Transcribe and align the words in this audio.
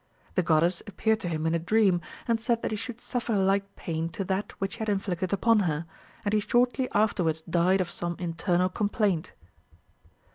The 0.33 0.41
goddess 0.41 0.81
appeared 0.87 1.19
to 1.19 1.27
him 1.27 1.45
in 1.45 1.53
a 1.53 1.59
dream, 1.59 2.01
and 2.27 2.41
said 2.41 2.63
that 2.63 2.71
he 2.71 2.75
should 2.75 2.99
suffer 2.99 3.35
like 3.37 3.75
pain 3.75 4.09
to 4.13 4.23
that 4.23 4.51
which 4.59 4.73
he 4.77 4.79
had 4.79 4.89
inflicted 4.89 5.31
upon 5.31 5.59
her, 5.59 5.85
and 6.25 6.33
he 6.33 6.39
shortly 6.39 6.89
afterwards 6.91 7.43
died 7.43 7.81
of 7.81 7.91
some 7.91 8.15
internal 8.17 8.67
complaint. 8.69 9.33